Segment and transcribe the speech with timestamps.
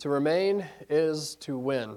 [0.00, 1.96] To remain is to win.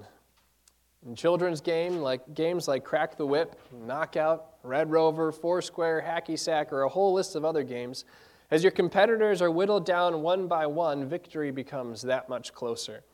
[1.04, 6.72] In children's game, like games like Crack the Whip, Knockout, Red Rover, Foursquare, Hacky Sack,
[6.72, 8.06] or a whole list of other games,
[8.50, 13.04] as your competitors are whittled down one by one, victory becomes that much closer.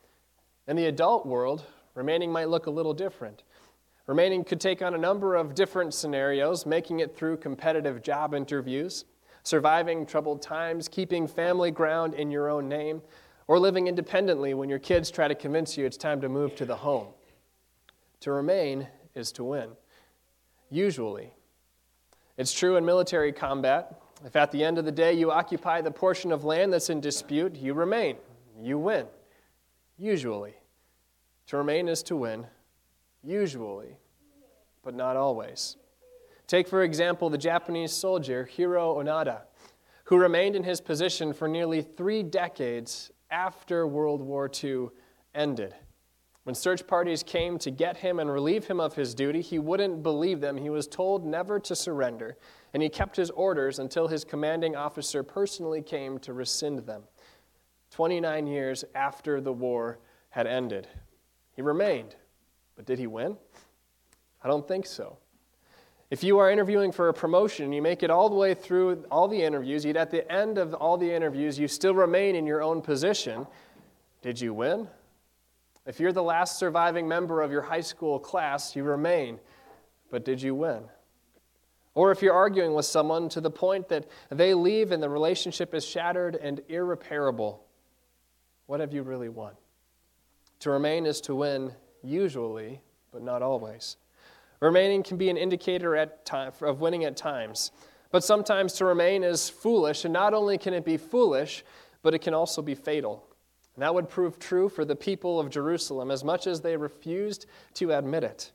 [0.68, 1.64] In the adult world,
[1.94, 3.42] remaining might look a little different.
[4.06, 9.04] Remaining could take on a number of different scenarios, making it through competitive job interviews,
[9.42, 13.02] surviving troubled times, keeping family ground in your own name,
[13.48, 16.64] or living independently when your kids try to convince you it's time to move to
[16.64, 17.08] the home.
[18.20, 19.70] To remain is to win.
[20.70, 21.32] Usually.
[22.36, 24.00] It's true in military combat.
[24.24, 27.00] If at the end of the day you occupy the portion of land that's in
[27.00, 28.16] dispute, you remain.
[28.60, 29.06] You win.
[29.98, 30.54] Usually.
[31.48, 32.46] To remain is to win.
[33.22, 33.96] Usually.
[34.82, 35.76] But not always.
[36.46, 39.42] Take, for example, the Japanese soldier Hiro Onoda,
[40.04, 44.88] who remained in his position for nearly three decades after World War II
[45.34, 45.74] ended.
[46.44, 50.04] When search parties came to get him and relieve him of his duty, he wouldn't
[50.04, 50.56] believe them.
[50.56, 52.36] He was told never to surrender,
[52.72, 57.02] and he kept his orders until his commanding officer personally came to rescind them.
[57.90, 59.98] 29 years after the war
[60.30, 60.86] had ended,
[61.50, 62.14] he remained.
[62.76, 63.36] But did he win?
[64.44, 65.18] I don't think so.
[66.08, 69.26] If you are interviewing for a promotion, you make it all the way through all
[69.26, 72.62] the interviews, yet at the end of all the interviews, you still remain in your
[72.62, 73.46] own position.
[74.22, 74.88] Did you win?
[75.84, 79.40] If you're the last surviving member of your high school class, you remain.
[80.10, 80.84] But did you win?
[81.94, 85.74] Or if you're arguing with someone to the point that they leave and the relationship
[85.74, 87.64] is shattered and irreparable,
[88.66, 89.54] what have you really won?
[90.60, 92.80] To remain is to win, usually,
[93.12, 93.96] but not always.
[94.60, 97.72] Remaining can be an indicator at time, of winning at times.
[98.10, 101.64] But sometimes to remain is foolish, and not only can it be foolish,
[102.02, 103.26] but it can also be fatal.
[103.74, 107.46] And that would prove true for the people of Jerusalem as much as they refused
[107.74, 108.52] to admit it.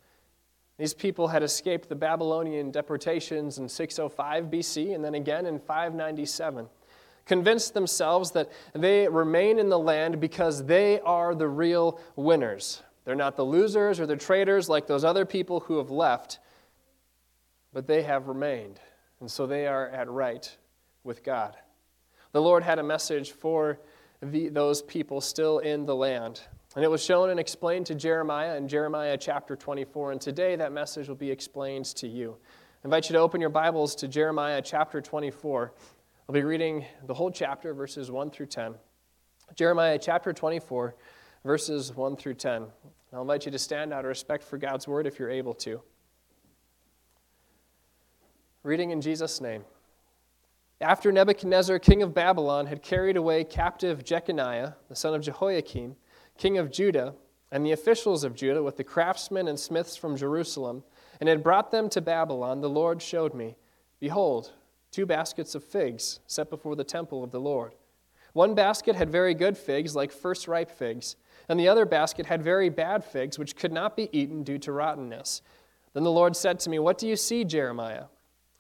[0.80, 6.68] These people had escaped the Babylonian deportations in 605 BC and then again in 597,
[7.28, 12.82] convinced themselves that they remain in the land because they are the real winners.
[13.04, 16.40] They're not the losers or the traitors like those other people who have left,
[17.74, 18.80] but they have remained.
[19.20, 20.50] And so they are at right
[21.04, 21.56] with God.
[22.32, 23.80] The Lord had a message for
[24.22, 26.42] the, those people still in the land.
[26.76, 30.14] And it was shown and explained to Jeremiah in Jeremiah chapter 24.
[30.14, 32.38] And today that message will be explained to you.
[32.84, 35.74] I invite you to open your Bibles to Jeremiah chapter 24.
[36.30, 38.76] I'll be reading the whole chapter, verses 1 through 10.
[39.56, 40.96] Jeremiah chapter 24
[41.44, 42.66] verses 1 through 10.
[43.14, 45.82] I'll invite you to stand out of respect for God's word if you're able to.
[48.64, 49.64] Reading in Jesus' name.
[50.80, 55.96] After Nebuchadnezzar, king of Babylon, had carried away captive Jeconiah, the son of Jehoiakim,
[56.38, 57.16] king of Judah,
[57.52, 60.84] and the officials of Judah with the craftsmen and smiths from Jerusalem,
[61.20, 63.58] and had brought them to Babylon, the Lord showed me,
[64.00, 64.54] Behold,
[64.90, 67.74] two baskets of figs set before the temple of the Lord.
[68.34, 71.16] One basket had very good figs, like first ripe figs
[71.50, 74.72] and the other basket had very bad figs, which could not be eaten due to
[74.72, 75.42] rottenness.
[75.94, 78.06] Then the Lord said to me, What do you see, Jeremiah?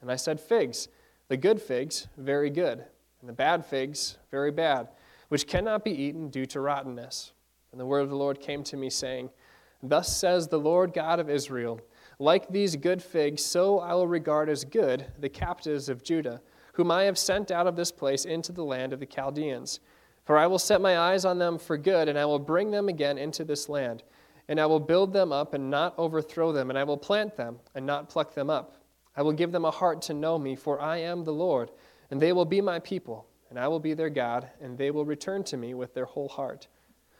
[0.02, 0.88] And I said, Figs.
[1.30, 2.84] The good figs, very good,
[3.22, 4.90] and the bad figs, very bad,
[5.30, 7.32] which cannot be eaten due to rottenness.
[7.72, 9.30] And the word of the Lord came to me, saying,
[9.82, 11.80] Thus says the Lord God of Israel,
[12.20, 16.42] Like these good figs, so I will regard as good the captives of Judah,
[16.74, 19.80] whom I have sent out of this place into the land of the Chaldeans.
[20.24, 22.90] For I will set my eyes on them for good, and I will bring them
[22.90, 24.04] again into this land.
[24.48, 27.60] And I will build them up and not overthrow them, and I will plant them
[27.74, 28.76] and not pluck them up.
[29.16, 31.72] I will give them a heart to know me, for I am the Lord,
[32.10, 35.06] and they will be my people, and I will be their God, and they will
[35.06, 36.68] return to me with their whole heart.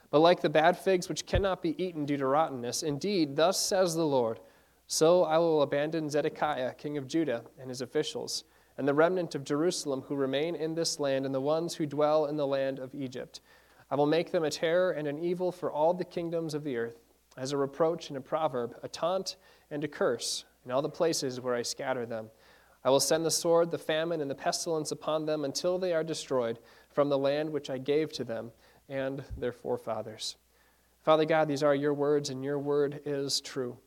[0.10, 3.96] But like the bad figs which cannot be eaten due to rottenness, indeed, thus says
[3.96, 4.40] the Lord,
[4.88, 8.44] so I will abandon Zedekiah, king of Judah, and his officials
[8.82, 12.26] and the remnant of Jerusalem who remain in this land, and the ones who dwell
[12.26, 13.40] in the land of Egypt.
[13.92, 16.78] I will make them a terror and an evil for all the kingdoms of the
[16.78, 16.98] earth,
[17.38, 19.36] as a reproach and a proverb, a taunt
[19.70, 22.32] and a curse in all the places where I scatter them.
[22.84, 26.04] I will send the sword, the famine, and the pestilence upon them until they are
[26.04, 26.58] destroyed
[26.90, 28.52] from the land which I gave to them
[28.90, 30.38] and their forefathers.
[31.04, 33.78] Father God, these are your words, and your word is true.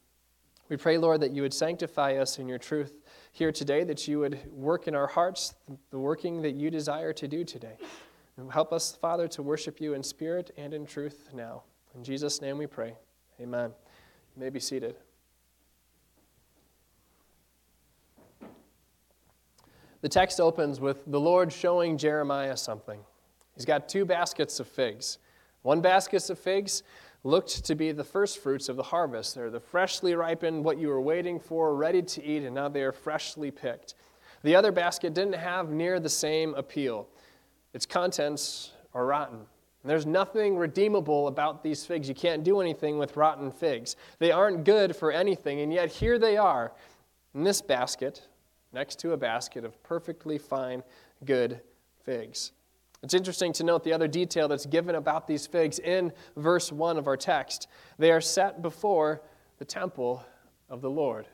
[0.68, 2.94] We pray, Lord, that you would sanctify us in your truth
[3.34, 5.54] here today, that you would work in our hearts
[5.90, 7.76] the working that you desire to do today.
[8.36, 11.64] And help us, Father, to worship you in spirit and in truth now.
[11.96, 12.94] In Jesus' name we pray.
[13.40, 13.72] Amen.
[14.36, 14.94] You may be seated.
[20.00, 23.00] The text opens with the Lord showing Jeremiah something.
[23.56, 25.18] He's got two baskets of figs.
[25.62, 26.84] One basket of figs
[27.24, 29.34] looked to be the first fruits of the harvest.
[29.34, 32.82] They're the freshly ripened, what you were waiting for, ready to eat, and now they
[32.82, 33.94] are freshly picked.
[34.42, 37.08] The other basket didn't have near the same appeal.
[37.72, 39.40] Its contents are rotten.
[39.86, 42.08] There's nothing redeemable about these figs.
[42.08, 43.96] You can't do anything with rotten figs.
[44.18, 46.72] They aren't good for anything, and yet here they are
[47.34, 48.22] in this basket,
[48.72, 50.82] next to a basket of perfectly fine,
[51.24, 51.60] good
[52.02, 52.52] figs.
[53.04, 56.96] It's interesting to note the other detail that's given about these figs in verse 1
[56.96, 57.68] of our text.
[57.98, 59.20] They are set before
[59.58, 60.24] the temple
[60.70, 61.28] of the Lord,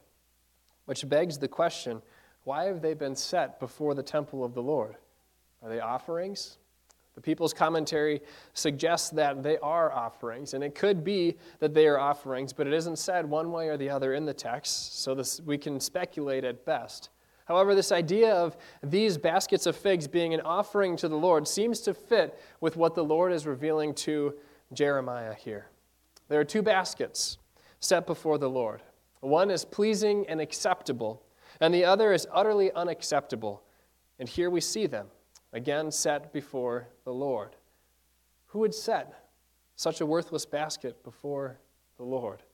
[0.87, 2.03] which begs the question
[2.43, 4.97] why have they been set before the temple of the Lord?
[5.63, 6.59] Are they offerings?
[7.15, 8.21] The people's commentary
[8.53, 12.73] suggests that they are offerings, and it could be that they are offerings, but it
[12.73, 16.45] isn't said one way or the other in the text, so this, we can speculate
[16.45, 17.11] at best.
[17.51, 21.81] However, this idea of these baskets of figs being an offering to the Lord seems
[21.81, 24.35] to fit with what the Lord is revealing to
[24.73, 25.67] Jeremiah here.
[26.29, 27.39] There are two baskets
[27.81, 28.83] set before the Lord.
[29.19, 31.25] One is pleasing and acceptable,
[31.61, 33.65] and the other is utterly unacceptable.
[34.21, 35.09] And here we see them,
[35.53, 37.57] again set before the Lord.
[38.47, 39.29] Who would set
[39.75, 41.59] such a worthless basket before
[41.97, 42.45] the Lord?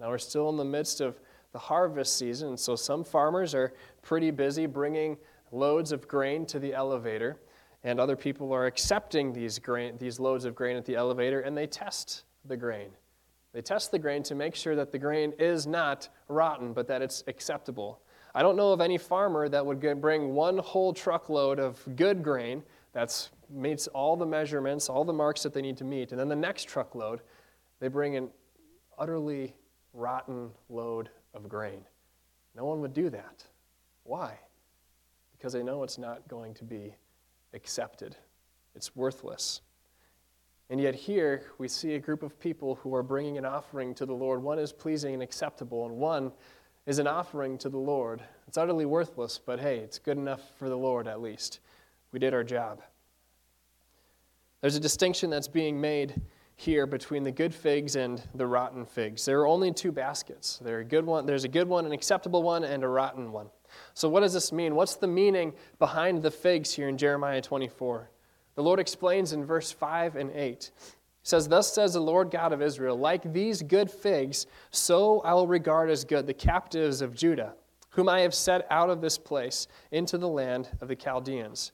[0.00, 1.20] Now we're still in the midst of
[1.54, 2.56] the harvest season.
[2.56, 3.72] So some farmers are
[4.02, 5.16] pretty busy bringing
[5.52, 7.38] loads of grain to the elevator,
[7.84, 11.56] and other people are accepting these, grain, these loads of grain at the elevator, and
[11.56, 12.88] they test the grain.
[13.52, 17.02] They test the grain to make sure that the grain is not rotten, but that
[17.02, 18.00] it's acceptable.
[18.34, 22.64] I don't know of any farmer that would bring one whole truckload of good grain
[22.94, 26.26] that meets all the measurements, all the marks that they need to meet, and then
[26.26, 27.20] the next truckload,
[27.78, 28.28] they bring an
[28.98, 29.54] utterly
[29.92, 31.84] rotten load of grain.
[32.54, 33.44] No one would do that.
[34.04, 34.38] Why?
[35.32, 36.94] Because they know it's not going to be
[37.52, 38.16] accepted,
[38.74, 39.60] it's worthless.
[40.70, 44.06] And yet, here we see a group of people who are bringing an offering to
[44.06, 44.42] the Lord.
[44.42, 46.32] One is pleasing and acceptable, and one
[46.86, 48.22] is an offering to the Lord.
[48.48, 51.60] It's utterly worthless, but hey, it's good enough for the Lord at least.
[52.12, 52.80] We did our job.
[54.62, 56.22] There's a distinction that's being made
[56.56, 59.24] here between the good figs and the rotten figs.
[59.24, 60.58] There are only two baskets.
[60.62, 63.48] There a good one, there's a good one, an acceptable one, and a rotten one.
[63.94, 64.74] So, what does this mean?
[64.74, 68.10] What's the meaning behind the figs here in Jeremiah 24?
[68.54, 70.70] The Lord explains in verse 5 and 8.
[70.76, 70.90] He
[71.22, 75.48] says, Thus says the Lord God of Israel, like these good figs, so I will
[75.48, 77.54] regard as good the captives of Judah,
[77.90, 81.72] whom I have set out of this place into the land of the Chaldeans.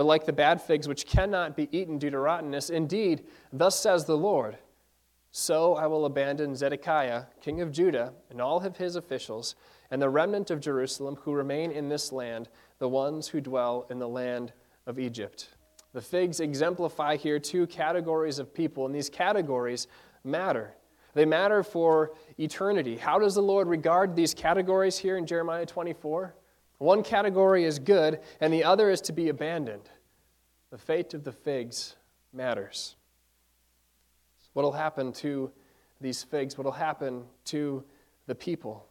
[0.00, 4.06] But like the bad figs which cannot be eaten due to rottenness, indeed, thus says
[4.06, 4.56] the Lord,
[5.30, 9.56] so I will abandon Zedekiah, king of Judah, and all of his officials,
[9.90, 12.48] and the remnant of Jerusalem who remain in this land,
[12.78, 14.54] the ones who dwell in the land
[14.86, 15.50] of Egypt.
[15.92, 19.86] The figs exemplify here two categories of people, and these categories
[20.24, 20.72] matter.
[21.12, 22.96] They matter for eternity.
[22.96, 26.34] How does the Lord regard these categories here in Jeremiah 24?
[26.80, 29.90] One category is good, and the other is to be abandoned.
[30.70, 31.94] The fate of the figs
[32.32, 32.96] matters.
[34.54, 35.52] What will happen to
[36.00, 36.56] these figs?
[36.56, 37.84] What will happen to
[38.26, 38.86] the people?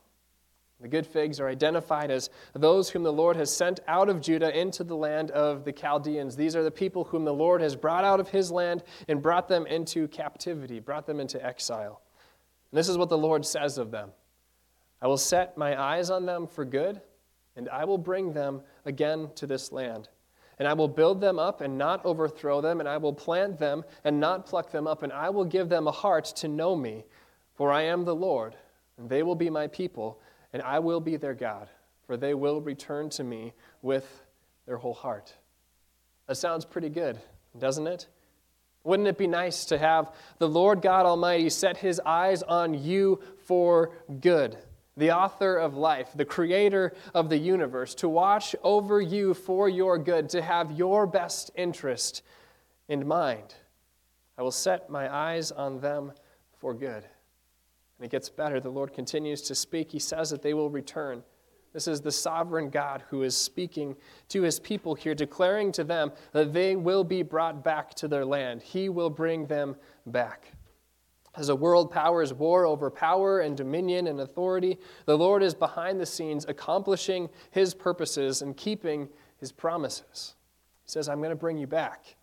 [0.79, 4.55] The good figs are identified as those whom the Lord has sent out of Judah
[4.55, 6.35] into the land of the Chaldeans.
[6.35, 9.47] These are the people whom the Lord has brought out of his land and brought
[9.47, 12.03] them into captivity, brought them into exile.
[12.71, 14.11] And this is what the Lord says of them
[15.01, 17.01] I will set my eyes on them for good
[17.55, 20.09] and I will bring them again to this land.
[20.57, 23.83] And I will build them up and not overthrow them, and I will plant them
[24.03, 27.05] and not pluck them up, and I will give them a heart to know me,
[27.55, 28.55] for I am the Lord,
[28.97, 30.19] and they will be my people,
[30.51, 31.69] and I will be their God,
[32.05, 34.23] for they will return to me with
[34.65, 35.33] their whole heart.
[36.27, 37.17] That sounds pretty good,
[37.57, 38.07] doesn't it?
[38.83, 43.21] Wouldn't it be nice to have the Lord God Almighty set his eyes on you
[43.45, 43.91] for
[44.21, 44.57] good?
[44.99, 49.97] The author of life, the creator of the universe, to watch over you for your
[49.97, 52.21] good, to have your best interest
[52.87, 53.55] in mind.
[54.37, 56.11] I will set my eyes on them
[56.57, 57.03] for good.
[57.97, 58.59] And it gets better.
[58.59, 59.91] The Lord continues to speak.
[59.91, 61.23] He says that they will return.
[61.73, 63.95] This is the sovereign God who is speaking
[64.29, 68.25] to his people here, declaring to them that they will be brought back to their
[68.25, 68.61] land.
[68.61, 69.75] He will bring them
[70.07, 70.51] back.
[71.35, 75.99] As a world powers war over power and dominion and authority, the Lord is behind
[75.99, 80.35] the scenes accomplishing his purposes and keeping his promises.
[80.85, 82.15] He says, I'm going to bring you back.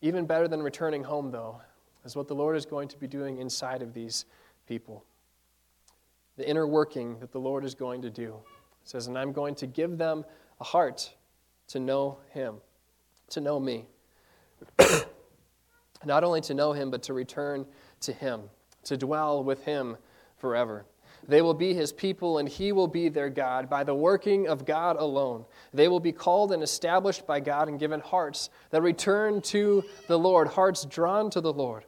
[0.00, 1.60] Even better than returning home, though,
[2.04, 4.24] is what the Lord is going to be doing inside of these
[4.68, 5.04] people.
[6.36, 8.36] The inner working that the Lord is going to do.
[8.82, 10.24] He says, And I'm going to give them
[10.60, 11.14] a heart
[11.68, 12.56] to know him,
[13.30, 13.86] to know me.
[16.04, 17.66] not only to know him, but to return
[18.00, 18.42] to him,
[18.84, 19.96] to dwell with him
[20.38, 20.84] forever.
[21.28, 24.64] They will be his people, and he will be their God by the working of
[24.64, 25.44] God alone.
[25.74, 30.18] They will be called and established by God and given hearts that return to the
[30.18, 31.84] Lord, hearts drawn to the Lord,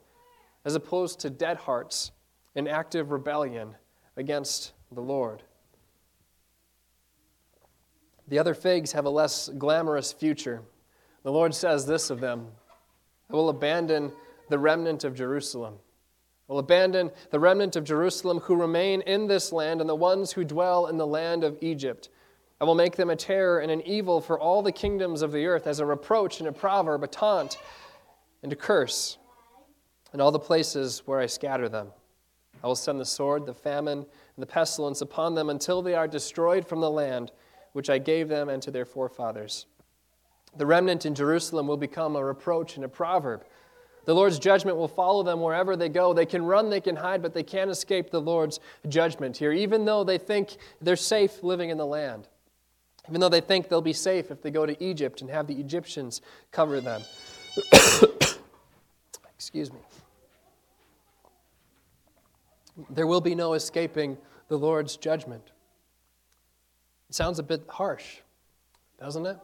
[0.65, 2.11] as opposed to dead hearts
[2.55, 3.77] in active rebellion
[4.17, 5.43] against the Lord.
[8.27, 10.62] The other figs have a less glamorous future.
[11.23, 12.49] The Lord says this of them
[13.30, 14.12] I will abandon
[14.49, 15.75] the remnant of Jerusalem.
[16.49, 20.32] I will abandon the remnant of Jerusalem who remain in this land and the ones
[20.32, 22.08] who dwell in the land of Egypt.
[22.61, 25.47] I will make them a terror and an evil for all the kingdoms of the
[25.47, 27.58] earth, as a reproach and a proverb, a taunt
[28.42, 29.18] and a curse,
[30.12, 31.88] in all the places where I scatter them.
[32.64, 36.08] I will send the sword, the famine, and the pestilence upon them until they are
[36.08, 37.30] destroyed from the land
[37.75, 39.66] which I gave them and to their forefathers.
[40.57, 43.45] The remnant in Jerusalem will become a reproach and a proverb.
[44.05, 46.14] The Lord's judgment will follow them wherever they go.
[46.14, 49.85] They can run, they can hide, but they can't escape the Lord's judgment here, even
[49.85, 52.26] though they think they're safe living in the land.
[53.09, 55.61] Even though they think they'll be safe if they go to Egypt and have the
[55.61, 57.02] Egyptians cover them.
[59.35, 59.78] Excuse me.
[62.90, 64.17] There will be no escaping
[64.49, 65.52] the Lord's judgment.
[67.09, 68.19] It sounds a bit harsh,
[68.99, 69.38] doesn't it?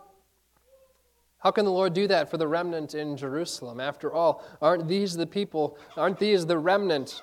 [1.44, 3.78] How can the Lord do that for the remnant in Jerusalem?
[3.78, 7.22] After all, aren't these the people, aren't these the remnant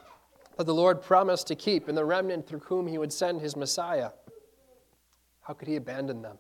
[0.57, 3.55] that the Lord promised to keep and the remnant through whom he would send his
[3.55, 4.11] Messiah?
[5.41, 6.37] How could he abandon them?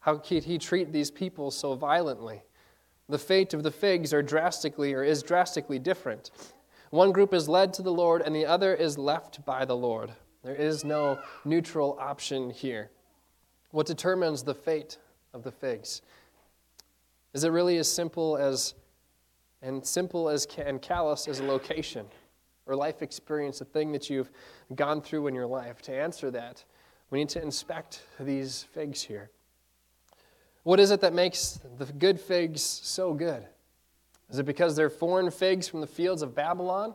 [0.00, 2.42] How could he treat these people so violently?
[3.08, 6.32] The fate of the figs are drastically or is drastically different.
[6.90, 10.10] One group is led to the Lord and the other is left by the Lord.
[10.42, 12.90] There is no neutral option here.
[13.70, 14.98] What determines the fate
[15.32, 16.02] of the figs?
[17.34, 18.74] Is it really as simple as
[19.60, 22.06] and simple as and callous as a location
[22.66, 24.30] or life experience, a thing that you've
[24.74, 25.82] gone through in your life?
[25.82, 26.64] To answer that,
[27.10, 29.30] we need to inspect these figs here.
[30.62, 33.46] What is it that makes the good figs so good?
[34.30, 36.94] Is it because they're foreign figs from the fields of Babylon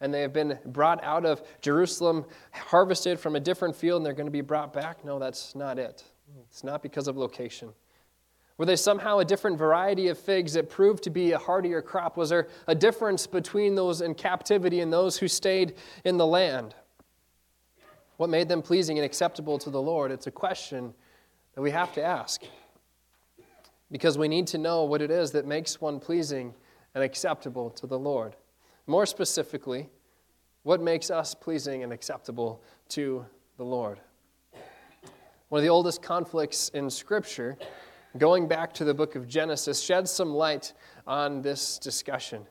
[0.00, 4.12] and they have been brought out of Jerusalem, harvested from a different field, and they're
[4.12, 5.04] going to be brought back?
[5.04, 6.04] No, that's not it.
[6.50, 7.70] It's not because of location.
[8.56, 12.16] Were they somehow a different variety of figs that proved to be a hardier crop?
[12.16, 16.74] Was there a difference between those in captivity and those who stayed in the land?
[18.16, 20.12] What made them pleasing and acceptable to the Lord?
[20.12, 20.94] It's a question
[21.54, 22.42] that we have to ask
[23.90, 26.54] because we need to know what it is that makes one pleasing
[26.94, 28.36] and acceptable to the Lord.
[28.86, 29.88] More specifically,
[30.62, 33.98] what makes us pleasing and acceptable to the Lord?
[35.48, 37.56] One of the oldest conflicts in Scripture,
[38.16, 40.72] going back to the book of Genesis, sheds some light
[41.06, 42.46] on this discussion.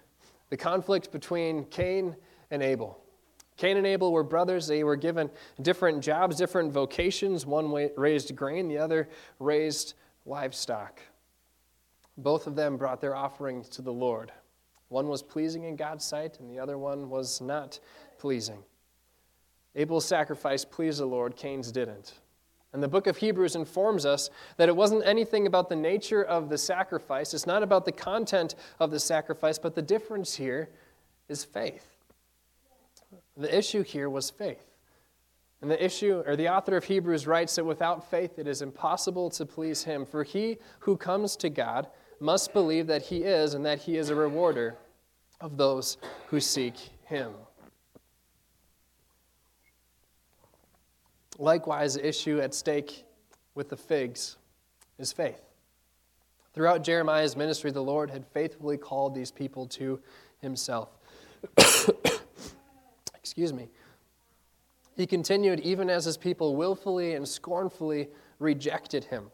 [0.50, 2.16] The conflict between Cain
[2.52, 3.00] and Abel.
[3.58, 4.68] Cain and Abel were brothers.
[4.68, 5.30] They were given
[5.62, 7.46] different jobs, different vocations.
[7.46, 9.94] One raised grain, the other raised
[10.26, 11.02] livestock.
[12.18, 14.32] Both of them brought their offerings to the Lord.
[14.90, 17.80] One was pleasing in God's sight, and the other one was not
[18.20, 18.64] pleasing.
[19.76, 22.14] Abel's sacrifice pleased the Lord, Cain's didn't.
[22.74, 26.50] And the book of Hebrews informs us that it wasn't anything about the nature of
[26.50, 27.34] the sacrifice.
[27.34, 30.70] It's not about the content of the sacrifice, but the difference here
[31.30, 31.88] is faith.
[33.38, 34.66] The issue here was faith.
[35.62, 39.30] And the issue, or the author of Hebrews writes that without faith it is impossible
[39.30, 40.06] to please him.
[40.06, 41.88] For he who comes to God
[42.20, 44.76] must believe that he is, and that he is a rewarder
[45.40, 46.76] of those who seek
[47.06, 47.32] him.
[51.40, 53.06] Likewise, the issue at stake
[53.56, 54.38] with the figs
[55.00, 55.42] is faith.
[56.54, 60.00] Throughout Jeremiah's ministry, the Lord had faithfully called these people to
[60.40, 60.90] himself.
[63.16, 63.70] Excuse me.
[64.96, 69.32] He continued even as his people willfully and scornfully rejected him,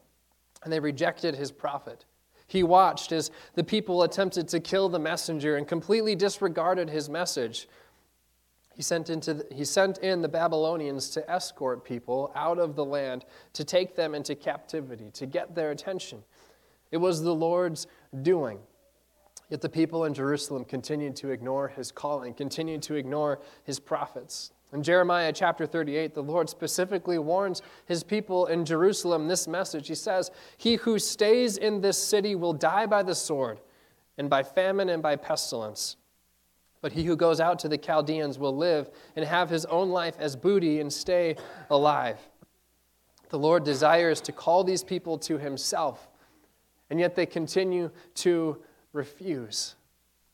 [0.64, 2.06] and they rejected his prophet.
[2.48, 7.68] He watched as the people attempted to kill the messenger and completely disregarded his message.
[8.80, 12.86] He sent, into the, he sent in the Babylonians to escort people out of the
[12.86, 16.24] land, to take them into captivity, to get their attention.
[16.90, 17.88] It was the Lord's
[18.22, 18.58] doing.
[19.50, 24.54] Yet the people in Jerusalem continued to ignore his calling, continued to ignore his prophets.
[24.72, 29.90] In Jeremiah chapter 38, the Lord specifically warns his people in Jerusalem this message.
[29.90, 33.60] He says, He who stays in this city will die by the sword,
[34.18, 35.98] and by famine and by pestilence.
[36.82, 40.16] But he who goes out to the Chaldeans will live and have his own life
[40.20, 41.36] as booty and stay
[41.70, 42.20] alive.
[43.30, 46.10] The Lord desires to call these people to himself,
[46.90, 48.62] and yet they continue to
[48.94, 49.76] refuse.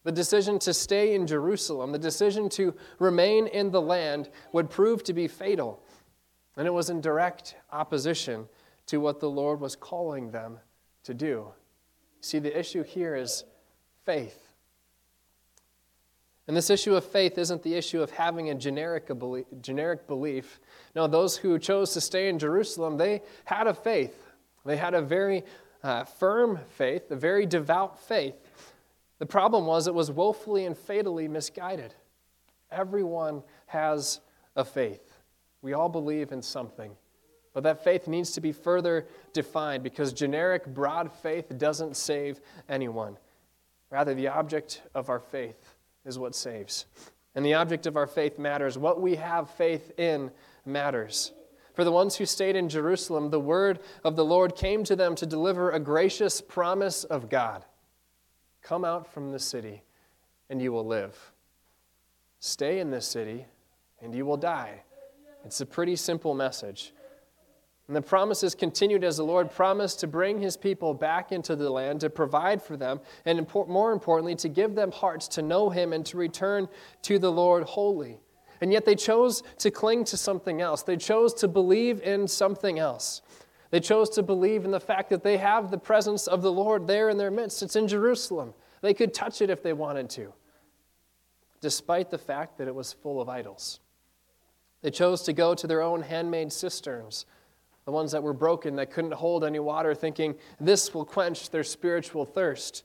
[0.04, 5.04] The decision to stay in Jerusalem, the decision to remain in the land, would prove
[5.06, 5.82] to be fatal.
[6.56, 8.48] And it was in direct opposition
[8.86, 10.60] to what the Lord was calling them
[11.04, 11.48] to do.
[12.22, 13.44] See, the issue here is
[14.06, 14.45] faith.
[16.48, 20.60] And this issue of faith isn't the issue of having a generic, belief, generic belief.
[20.96, 24.32] No, those who chose to stay in Jerusalem, they had a faith.
[24.64, 25.44] They had a very
[25.84, 28.36] uh, firm faith, a very devout faith.
[29.18, 31.96] The problem was it was woefully and fatally misguided.
[32.72, 34.20] Everyone has
[34.56, 35.14] a faith.
[35.62, 36.92] We all believe in something.
[37.54, 43.18] But that faith needs to be further defined because generic, broad faith doesn't save anyone.
[43.90, 45.65] Rather, the object of our faith
[46.06, 46.86] is what saves.
[47.34, 48.78] And the object of our faith matters.
[48.78, 50.32] What we have faith in
[50.66, 51.34] matters.
[51.74, 55.16] For the ones who stayed in Jerusalem, the word of the Lord came to them
[55.16, 57.66] to deliver a gracious promise of God
[58.66, 59.84] Come out from the city,
[60.50, 61.16] and you will live.
[62.40, 63.46] Stay in this city,
[64.02, 64.82] and you will die.
[65.46, 66.92] It's a pretty simple message.
[67.88, 71.70] And the promises continued as the Lord promised to bring his people back into the
[71.70, 75.94] land, to provide for them, and more importantly, to give them hearts to know him
[75.94, 76.68] and to return
[77.04, 78.18] to the Lord wholly.
[78.62, 80.82] And yet they chose to cling to something else.
[80.82, 83.22] They chose to believe in something else.
[83.70, 86.88] They chose to believe in the fact that they have the presence of the Lord
[86.88, 87.62] there in their midst.
[87.62, 88.54] It's in Jerusalem.
[88.82, 90.34] They could touch it if they wanted to,
[91.62, 93.80] despite the fact that it was full of idols.
[94.82, 97.26] They chose to go to their own handmade cisterns
[97.86, 101.64] the ones that were broken, that couldn't hold any water, thinking this will quench their
[101.64, 102.84] spiritual thirst.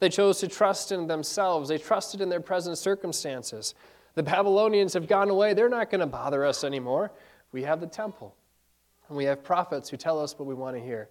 [0.00, 3.74] They chose to trust in themselves, they trusted in their present circumstances.
[4.14, 7.10] The Babylonians have gone away, they're not going to bother us anymore.
[7.52, 8.34] We have the temple,
[9.08, 11.08] and we have prophets who tell us what we want to hear.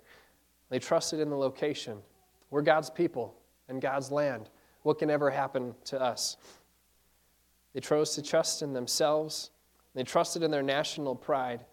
[0.69, 1.97] They trusted in the location.
[2.51, 3.35] We're God's people
[3.67, 4.49] and God's land.
[4.83, 6.37] What can ever happen to us?
[7.73, 9.49] They chose to trust in themselves.
[9.95, 11.65] They trusted in their national pride.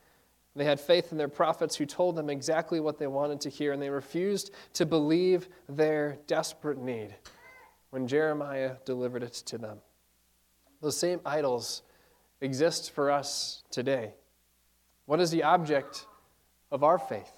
[0.56, 3.72] They had faith in their prophets who told them exactly what they wanted to hear,
[3.72, 7.14] and they refused to believe their desperate need
[7.90, 9.78] when Jeremiah delivered it to them.
[10.80, 11.82] Those same idols
[12.40, 14.14] exist for us today.
[15.06, 16.06] What is the object
[16.70, 17.32] of our faith?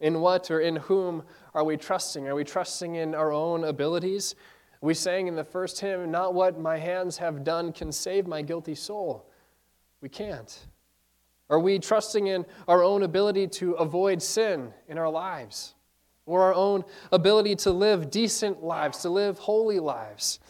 [0.00, 1.22] In what or in whom
[1.54, 2.28] are we trusting?
[2.28, 4.34] Are we trusting in our own abilities?
[4.80, 8.42] We sang in the first hymn, Not what my hands have done can save my
[8.42, 9.30] guilty soul.
[10.02, 10.66] We can't.
[11.48, 15.74] Are we trusting in our own ability to avoid sin in our lives?
[16.24, 20.40] Or our own ability to live decent lives, to live holy lives?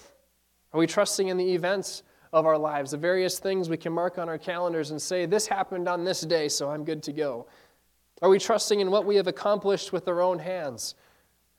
[0.72, 4.18] Are we trusting in the events of our lives, the various things we can mark
[4.18, 7.46] on our calendars and say, This happened on this day, so I'm good to go?
[8.22, 10.94] Are we trusting in what we have accomplished with our own hands?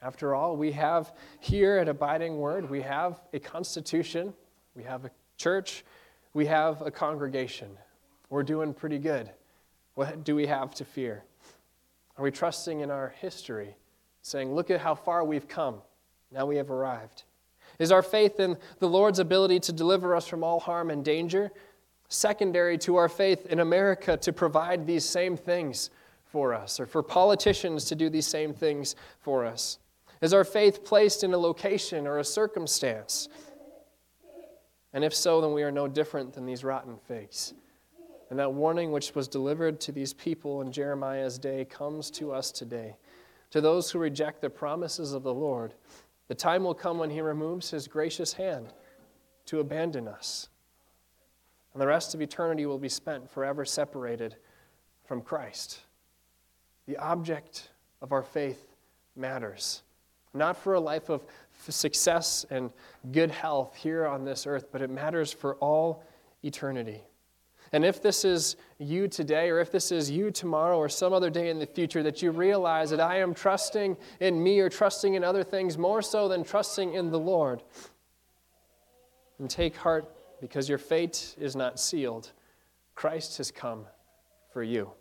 [0.01, 4.33] After all, we have here at Abiding Word, we have a constitution,
[4.75, 5.83] we have a church,
[6.33, 7.69] we have a congregation.
[8.29, 9.29] We're doing pretty good.
[9.95, 11.23] What do we have to fear?
[12.17, 13.75] Are we trusting in our history,
[14.21, 15.81] saying, Look at how far we've come.
[16.31, 17.23] Now we have arrived?
[17.79, 21.51] Is our faith in the Lord's ability to deliver us from all harm and danger
[22.09, 25.89] secondary to our faith in America to provide these same things
[26.25, 29.79] for us, or for politicians to do these same things for us?
[30.21, 33.29] Is our faith placed in a location or a circumstance?
[34.93, 37.53] And if so, then we are no different than these rotten figs.
[38.29, 42.51] And that warning which was delivered to these people in Jeremiah's day comes to us
[42.51, 42.95] today.
[43.51, 45.73] To those who reject the promises of the Lord,
[46.27, 48.73] the time will come when he removes his gracious hand
[49.45, 50.49] to abandon us.
[51.73, 54.35] And the rest of eternity will be spent forever separated
[55.05, 55.79] from Christ.
[56.85, 57.69] The object
[58.01, 58.67] of our faith
[59.15, 59.83] matters,
[60.33, 61.25] not for a life of
[61.69, 62.71] success and
[63.11, 66.03] good health here on this earth, but it matters for all
[66.43, 67.01] eternity.
[67.73, 71.29] And if this is you today, or if this is you tomorrow, or some other
[71.29, 75.15] day in the future, that you realize that I am trusting in me or trusting
[75.15, 77.63] in other things more so than trusting in the Lord.
[79.39, 80.05] And take heart
[80.41, 82.31] because your fate is not sealed.
[82.95, 83.85] Christ has come
[84.51, 84.91] for you.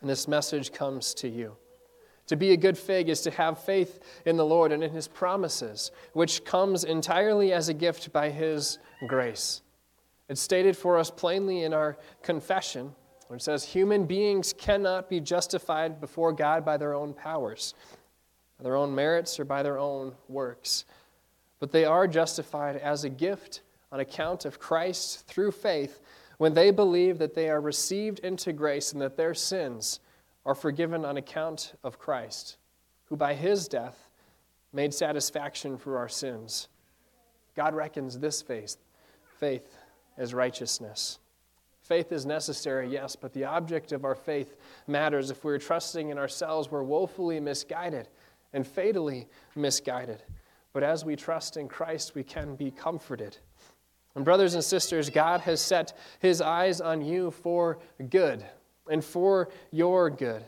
[0.00, 1.56] And this message comes to you.
[2.28, 5.08] To be a good fig is to have faith in the Lord and in his
[5.08, 9.62] promises, which comes entirely as a gift by his grace.
[10.32, 12.94] It's stated for us plainly in our confession,
[13.26, 17.74] where it says, Human beings cannot be justified before God by their own powers,
[18.56, 20.86] by their own merits, or by their own works.
[21.60, 23.60] But they are justified as a gift
[23.92, 26.00] on account of Christ through faith
[26.38, 30.00] when they believe that they are received into grace and that their sins
[30.46, 32.56] are forgiven on account of Christ,
[33.10, 34.08] who by his death
[34.72, 36.68] made satisfaction for our sins
[37.54, 38.78] God reckons this faith,
[39.38, 39.76] faith
[40.16, 41.18] as righteousness.
[41.80, 45.30] Faith is necessary, yes, but the object of our faith matters.
[45.30, 48.08] If we're trusting in ourselves, we're woefully misguided
[48.52, 50.22] and fatally misguided.
[50.72, 53.36] But as we trust in Christ, we can be comforted.
[54.14, 57.78] And, brothers and sisters, God has set his eyes on you for
[58.10, 58.44] good
[58.88, 60.44] and for your good.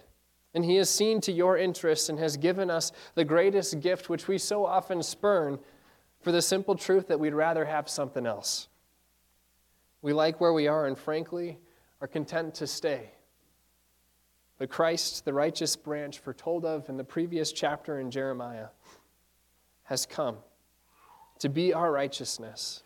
[0.54, 4.28] And he has seen to your interests and has given us the greatest gift, which
[4.28, 5.58] we so often spurn,
[6.20, 8.68] for the simple truth that we'd rather have something else.
[10.04, 11.56] We like where we are and, frankly,
[12.02, 13.12] are content to stay.
[14.58, 18.66] But Christ, the righteous branch foretold of in the previous chapter in Jeremiah,
[19.84, 20.36] has come
[21.38, 22.82] to be our righteousness,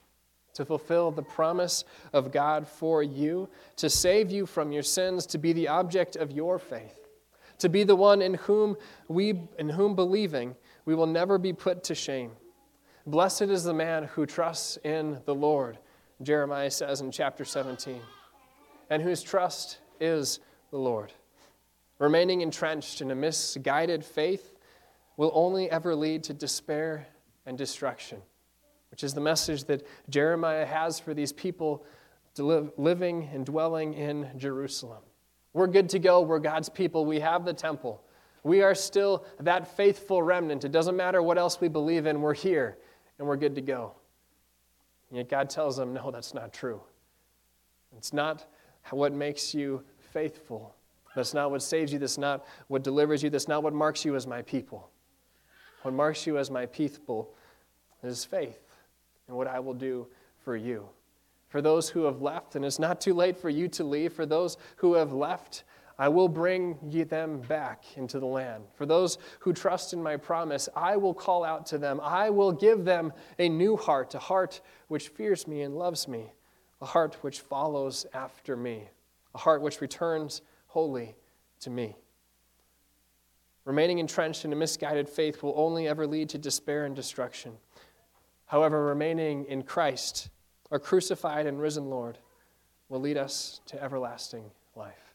[0.55, 5.39] to fulfill the promise of God for you, to save you from your sins, to
[5.39, 7.09] be the object of your faith,
[7.59, 8.77] to be the one in whom
[9.09, 10.55] we in whom believing
[10.85, 12.31] we will never be put to shame.
[13.09, 15.79] Blessed is the man who trusts in the Lord
[16.23, 18.01] Jeremiah says in chapter 17,
[18.91, 21.13] and whose trust is the Lord.
[21.99, 24.57] Remaining entrenched in a misguided faith
[25.17, 27.07] will only ever lead to despair
[27.47, 28.21] and destruction,
[28.91, 31.85] which is the message that Jeremiah has for these people
[32.37, 35.03] living and dwelling in Jerusalem.
[35.53, 36.21] We're good to go.
[36.21, 37.05] We're God's people.
[37.05, 38.03] We have the temple.
[38.45, 40.65] We are still that faithful remnant.
[40.65, 42.79] It doesn't matter what else we believe in, we're here
[43.19, 43.95] and we're good to go.
[45.11, 46.81] And yet God tells them, no, that's not true.
[47.97, 48.47] It's not
[48.91, 50.75] what makes you faithful.
[51.15, 51.99] That's not what saves you.
[51.99, 53.31] That's not what delivers you.
[53.31, 54.91] That's not what marks you as my people.
[55.83, 57.35] What marks you as my people
[58.03, 58.61] is faith
[59.27, 60.07] and what I will do
[60.45, 60.89] for you.
[61.49, 64.27] For those who have left, and it's not too late for you to leave, for
[64.27, 65.65] those who have left,
[65.99, 68.65] I will bring ye them back into the land.
[68.75, 72.01] For those who trust in my promise, I will call out to them.
[72.01, 76.33] I will give them a new heart, a heart which fears me and loves me,
[76.81, 78.89] a heart which follows after me,
[79.35, 81.17] a heart which returns wholly
[81.61, 81.97] to me.
[83.65, 87.53] Remaining entrenched in a misguided faith will only ever lead to despair and destruction.
[88.47, 90.31] However, remaining in Christ,
[90.71, 92.19] our crucified and risen Lord,
[92.89, 95.08] will lead us to everlasting life.